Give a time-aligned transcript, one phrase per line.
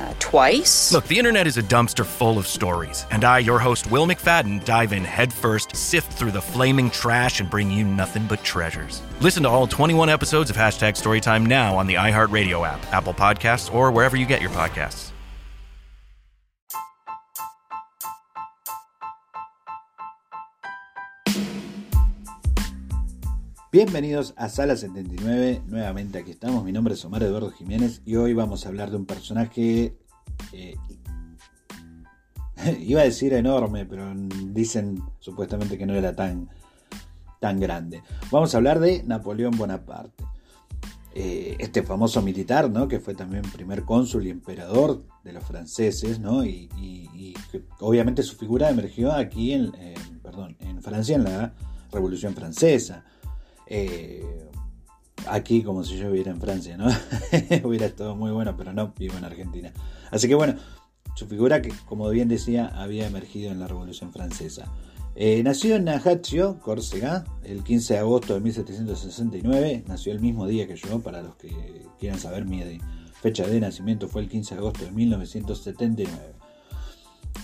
[0.00, 0.92] Uh, twice.
[0.92, 4.64] Look, the internet is a dumpster full of stories, and I, your host, Will McFadden,
[4.64, 9.02] dive in headfirst, sift through the flaming trash, and bring you nothing but treasures.
[9.20, 13.72] Listen to all 21 episodes of Hashtag Storytime now on the iHeartRadio app, Apple Podcasts,
[13.74, 15.12] or wherever you get your podcasts.
[23.72, 28.34] Bienvenidos a Sala 79, nuevamente aquí estamos, mi nombre es Omar Eduardo Jiménez y hoy
[28.34, 29.94] vamos a hablar de un personaje,
[30.52, 30.76] eh,
[32.80, 34.12] iba a decir enorme, pero
[34.46, 36.48] dicen supuestamente que no era tan,
[37.40, 38.02] tan grande.
[38.30, 40.24] Vamos a hablar de Napoleón Bonaparte,
[41.14, 42.86] eh, este famoso militar, ¿no?
[42.86, 46.44] que fue también primer cónsul y emperador de los franceses, ¿no?
[46.44, 46.68] y,
[47.80, 49.72] obviamente su figura emergió aquí en,
[50.80, 51.52] Francia en la
[51.92, 53.04] Revolución Francesa.
[53.66, 54.50] Eh,
[55.28, 56.86] aquí como si yo viviera en Francia, ¿no?
[57.64, 59.72] Hubiera estado muy bueno, pero no, vivo en Argentina.
[60.10, 60.56] Así que bueno,
[61.14, 64.72] su figura que, como bien decía, había emergido en la Revolución Francesa.
[65.16, 69.84] Eh, nació en Ajaccio, Córcega, el 15 de agosto de 1769.
[69.86, 71.50] Nació el mismo día que yo, para los que
[71.98, 72.62] quieran saber mi
[73.20, 76.40] fecha de nacimiento, fue el 15 de agosto de 1979.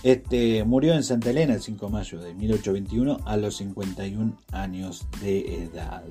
[0.03, 5.07] Este, murió en Santa Elena el 5 de mayo de 1821 a los 51 años
[5.21, 6.05] de edad.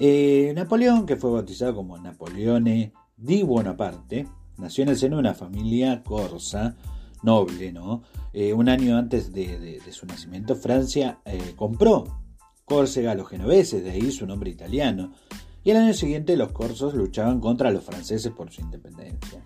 [0.00, 5.34] Eh, Napoleón, que fue bautizado como Napoleone di Bonaparte, nació en el seno de una
[5.34, 6.76] familia corsa,
[7.22, 8.02] noble, ¿no?
[8.32, 12.04] Eh, un año antes de, su nacimiento, Francia eh, compró
[12.64, 15.12] Córcega a los genoveses, de ahí su nombre italiano,
[15.64, 19.42] y el año siguiente los corsos luchaban contra los franceses por su independencia.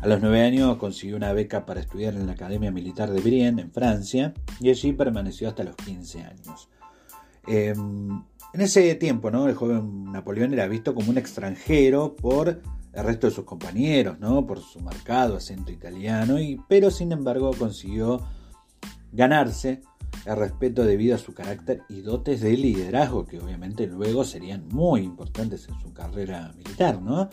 [0.00, 3.62] A los nueve años consiguió una beca para estudiar en la Academia Militar de Brienne,
[3.62, 6.68] en Francia, y allí permaneció hasta los 15 años.
[7.46, 9.48] Em, en ese tiempo, ¿no?
[9.48, 12.60] el joven Napoleón era visto como un extranjero por
[12.92, 14.46] el resto de sus compañeros, ¿no?
[14.46, 18.20] por su marcado acento italiano, y, pero sin embargo consiguió
[19.12, 19.82] ganarse
[20.26, 25.00] el respeto debido a su carácter y dotes de liderazgo, que obviamente luego serían muy
[25.00, 27.28] importantes en su carrera militar, ¿no?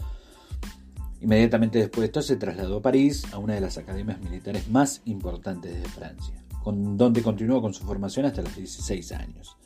[1.21, 5.01] Inmediatamente después de esto se trasladó a París, a una de las academias militares más
[5.05, 9.57] importantes de Francia, con, donde continuó con su formación hasta los 16 años.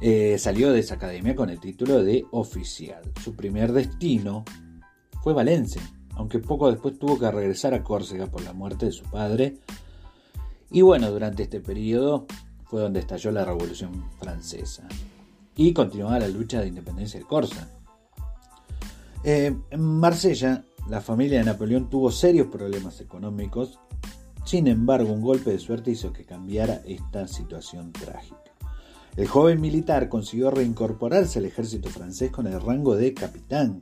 [0.00, 3.02] Eh, salió de esa academia con el título de oficial.
[3.22, 4.44] Su primer destino
[5.22, 5.82] fue Valencia,
[6.14, 9.58] aunque poco después tuvo que regresar a Córcega por la muerte de su padre.
[10.70, 12.26] Y bueno, durante este periodo
[12.64, 14.86] fue donde estalló la Revolución Francesa
[15.56, 17.68] y continuó la lucha de independencia de Córcega
[19.24, 23.78] eh, en Marsella, la familia de Napoleón tuvo serios problemas económicos,
[24.44, 28.38] sin embargo un golpe de suerte hizo que cambiara esta situación trágica.
[29.18, 33.80] El joven militar consiguió reincorporarse al ejército francés con el rango de capitán.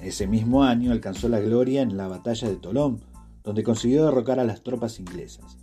[0.00, 3.02] Ese mismo año alcanzó la gloria en la batalla de Tolón,
[3.44, 5.58] donde consiguió derrocar a las tropas inglesas.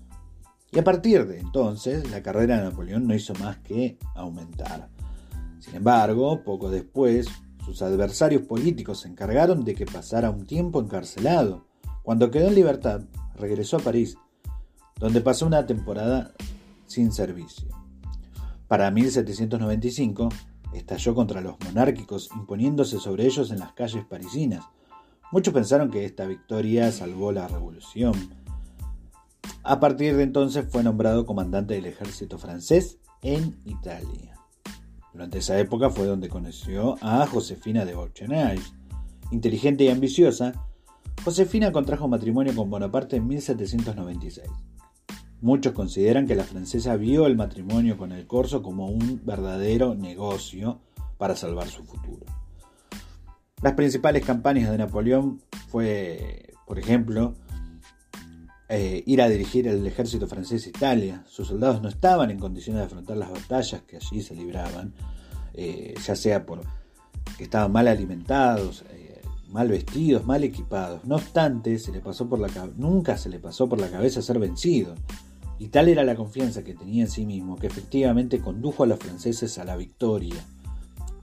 [0.71, 4.89] Y a partir de entonces, la carrera de Napoleón no hizo más que aumentar.
[5.57, 7.27] Sin embargo, poco después,
[7.65, 11.65] sus adversarios políticos se encargaron de que pasara un tiempo encarcelado.
[12.03, 13.01] Cuando quedó en libertad,
[13.39, 14.17] regresó a París,
[14.99, 16.35] donde pasó una temporada
[16.85, 17.82] sin servicio.
[18.73, 20.29] Para 1795,
[20.73, 24.65] estalló contra los monárquicos, imponiéndose sobre ellos en las calles parisinas.
[25.31, 28.13] Muchos pensaron que esta victoria salvó la revolución.
[29.61, 34.39] A partir de entonces fue nombrado comandante del ejército francés en Italia.
[35.13, 38.73] Durante esa época fue donde conoció a Josefina de Beauchenais.
[39.29, 40.65] Inteligente y ambiciosa,
[41.23, 44.49] Josefina contrajo matrimonio con Bonaparte en 1796.
[45.43, 50.79] Muchos consideran que la francesa vio el matrimonio con el corso como un verdadero negocio
[51.17, 52.25] para salvar su futuro.
[53.61, 57.33] Las principales campañas de Napoleón fue, por ejemplo,
[58.69, 61.25] eh, ir a dirigir el ejército francés a Italia.
[61.27, 64.93] Sus soldados no estaban en condiciones de afrontar las batallas que allí se libraban,
[65.53, 66.61] eh, ya sea por
[67.37, 71.03] que estaban mal alimentados, eh, mal vestidos, mal equipados.
[71.03, 72.47] No obstante, se le pasó por la
[72.77, 74.95] nunca se le pasó por la cabeza ser vencido.
[75.63, 78.99] Y tal era la confianza que tenía en sí mismo que efectivamente condujo a los
[78.99, 80.45] franceses a la victoria.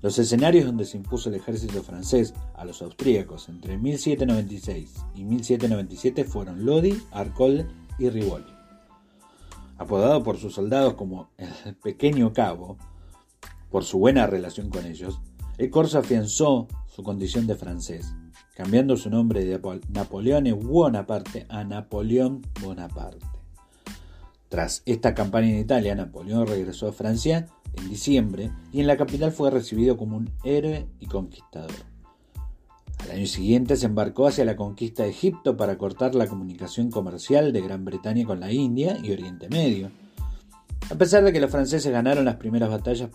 [0.01, 6.25] Los escenarios donde se impuso el ejército francés a los austríacos entre 1796 y 1797
[6.25, 7.67] fueron Lodi, Arcole
[7.99, 8.47] y Rivoli.
[9.77, 12.79] Apodado por sus soldados como el Pequeño Cabo,
[13.71, 15.21] por su buena relación con ellos,
[15.59, 18.15] el corso afianzó su condición de francés
[18.57, 19.61] cambiando su nombre de
[19.91, 23.40] Napoleón Bonaparte a Napoleón Bonaparte.
[24.51, 29.31] Tras esta campaña en Italia, Napoleón regresó a Francia en diciembre y en la capital
[29.31, 31.71] fue recibido como un héroe y conquistador.
[33.05, 37.53] Al año siguiente se embarcó hacia la conquista de Egipto para cortar la comunicación comercial
[37.53, 39.93] de Gran Bretaña con la India y Oriente Medio.
[40.91, 43.09] A pesar de que los franceses ganaron las primeras batallas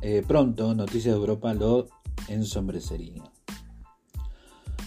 [0.00, 1.88] eh, pronto Noticias de Europa lo
[2.28, 3.22] ensombrecería.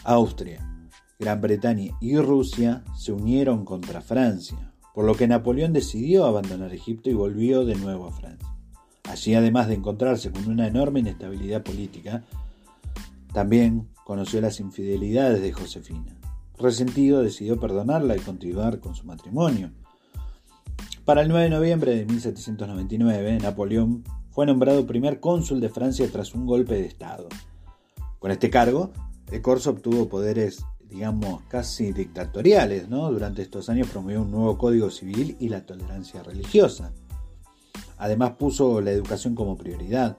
[0.04, 0.90] Austria,
[1.20, 7.12] Gran Bretaña y Rusia se unieron contra Francia, por lo que Napoleón decidió abandonar Egipto
[7.12, 8.50] y volvió de nuevo a Francia.
[9.04, 12.24] Allí, además de encontrarse con una enorme inestabilidad política,
[13.32, 16.18] también conoció las infidelidades de Josefina.
[16.58, 19.70] Resentido, decidió perdonarla y continuar con su matrimonio.
[21.06, 26.34] Para el 9 de noviembre de 1799, Napoleón fue nombrado primer cónsul de Francia tras
[26.34, 27.30] un golpe de Estado.
[28.18, 28.94] Con este cargo,
[29.32, 33.12] el corso obtuvo poderes, digamos, casi dictatoriales, ¿no?
[33.12, 36.92] Durante estos años promovió un nuevo código civil y la tolerancia religiosa.
[37.98, 40.18] Además puso la educación como prioridad.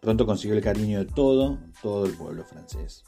[0.00, 3.04] Pronto consiguió el cariño de todo, todo el pueblo francés.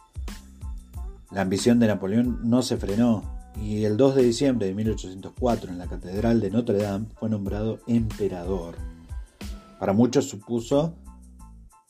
[1.30, 3.22] La ambición de Napoleón no se frenó
[3.60, 7.80] y el 2 de diciembre de 1804 en la Catedral de Notre Dame fue nombrado
[7.86, 8.76] emperador.
[9.78, 10.94] Para muchos supuso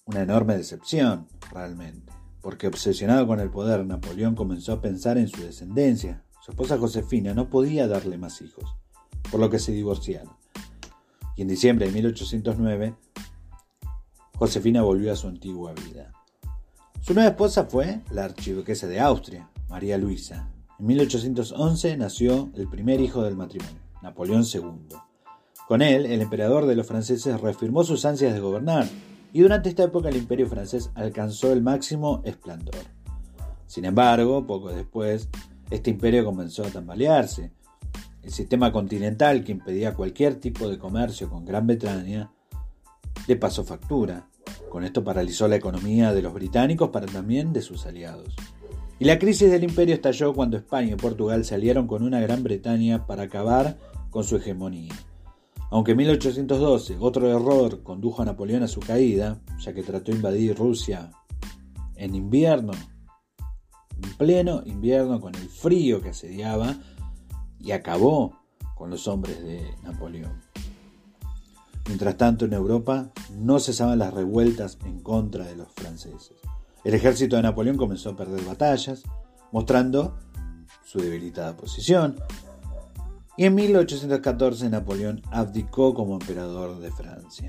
[0.07, 2.18] una enorme decepción, realmente
[2.49, 6.25] porque obsesionado con el poder, Napoleón comenzó a pensar en su descendencia.
[6.41, 8.65] Su esposa Josefina no podía darle más hijos,
[9.31, 10.33] por lo que se divorciaron.
[11.37, 12.95] Y en diciembre de 1809,
[14.39, 16.11] Josefina volvió a su antigua vida.
[17.03, 20.51] Su nueva esposa fue la archiduquesa de Austria, María Luisa.
[20.79, 24.97] En 1811 nació el primer hijo del matrimonio, Napoleón II.
[25.67, 28.89] Con él, el emperador de los franceses reafirmó sus ansias de gobernar
[29.33, 32.75] y durante esta época el imperio francés alcanzó el máximo esplendor.
[33.67, 35.29] Sin embargo, poco después,
[35.71, 37.53] este imperio comenzó a tambalearse.
[38.23, 42.31] El sistema continental que impedía cualquier tipo de comercio con Gran Bretaña
[43.27, 44.29] le pasó factura.
[44.71, 48.35] Con esto paralizó la economía de los británicos, pero también de sus aliados.
[48.99, 52.43] Y la crisis del imperio estalló cuando España y Portugal se aliaron con una Gran
[52.43, 53.79] Bretaña para acabar
[54.11, 54.95] con su hegemonía.
[55.71, 60.17] Aunque en 1812 otro error condujo a Napoleón a su caída, ya que trató de
[60.17, 61.11] invadir Rusia
[61.97, 62.73] en invierno,
[64.03, 66.77] en pleno invierno con el frío que asediaba,
[67.59, 68.39] y acabó
[68.75, 70.41] con los hombres de Napoleón.
[71.87, 76.37] Mientras tanto, en Europa no cesaban las revueltas en contra de los franceses.
[76.85, 79.03] El ejército de Napoleón comenzó a perder batallas,
[79.53, 80.17] mostrando
[80.85, 82.17] su debilitada posición,
[83.39, 87.49] y en 1814 Napoleón abdicó como emperador de Francia.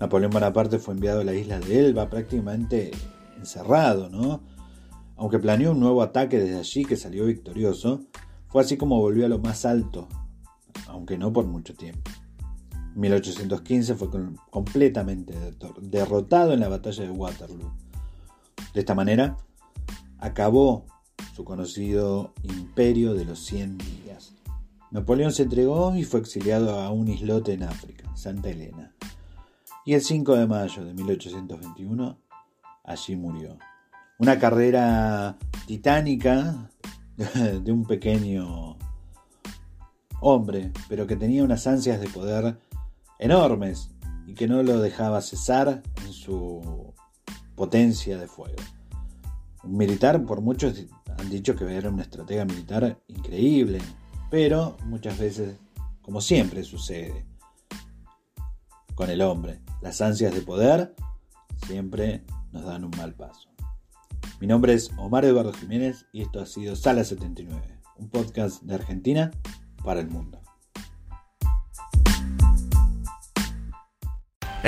[0.00, 2.92] Napoleón Bonaparte fue enviado a la isla de Elba prácticamente
[3.36, 4.40] encerrado, ¿no?
[5.16, 8.00] Aunque planeó un nuevo ataque desde allí que salió victorioso,
[8.46, 10.08] fue así como volvió a lo más alto,
[10.86, 12.10] aunque no por mucho tiempo.
[12.94, 14.08] En 1815 fue
[14.48, 15.34] completamente
[15.82, 17.74] derrotado en la batalla de Waterloo.
[18.72, 19.36] De esta manera,
[20.18, 20.86] acabó
[21.36, 23.97] su conocido imperio de los 100 días.
[24.90, 28.94] Napoleón se entregó y fue exiliado a un islote en África, Santa Elena.
[29.84, 32.18] Y el 5 de mayo de 1821
[32.84, 33.58] allí murió.
[34.18, 35.36] Una carrera
[35.66, 36.70] titánica
[37.16, 38.78] de un pequeño
[40.20, 42.58] hombre, pero que tenía unas ansias de poder
[43.18, 43.90] enormes
[44.26, 46.94] y que no lo dejaba cesar en su
[47.54, 48.56] potencia de fuego.
[49.64, 50.86] Un militar, por muchos
[51.18, 53.80] han dicho que era una estratega militar increíble,
[54.30, 55.56] pero muchas veces,
[56.02, 57.26] como siempre sucede
[58.94, 60.94] con el hombre, las ansias de poder
[61.66, 63.48] siempre nos dan un mal paso.
[64.40, 67.60] Mi nombre es Omar Eduardo Jiménez y esto ha sido Sala 79,
[67.96, 69.30] un podcast de Argentina
[69.84, 70.40] para el mundo.